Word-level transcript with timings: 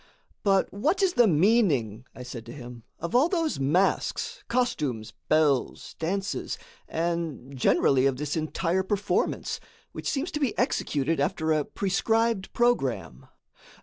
"But 0.41 0.73
what 0.73 1.03
is 1.03 1.13
the 1.13 1.27
meaning," 1.27 2.07
I 2.15 2.23
said 2.23 2.43
to 2.47 2.51
him, 2.51 2.81
"of 2.97 3.13
all 3.13 3.29
those 3.29 3.59
masks, 3.59 4.43
costumes, 4.47 5.13
bells, 5.29 5.93
dances, 5.99 6.57
and, 6.87 7.55
generally, 7.55 8.07
of 8.07 8.17
this 8.17 8.35
entire 8.35 8.81
performance, 8.81 9.59
which 9.91 10.09
seems 10.09 10.31
to 10.31 10.39
be 10.39 10.57
executed 10.57 11.19
after 11.19 11.51
a 11.51 11.63
prescribed 11.65 12.51
programme?" 12.51 13.27